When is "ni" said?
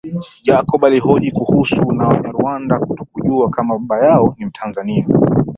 4.39-4.45